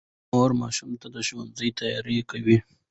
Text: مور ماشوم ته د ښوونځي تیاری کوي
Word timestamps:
مور 0.31 0.51
ماشوم 0.61 0.91
ته 1.01 1.07
د 1.13 1.15
ښوونځي 1.27 1.69
تیاری 1.79 2.17
کوي 2.31 2.57